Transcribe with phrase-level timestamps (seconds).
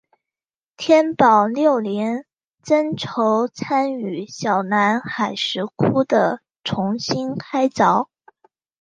[0.77, 2.25] 天保六年
[2.63, 8.07] 僧稠参与小南海石窟的重新开凿。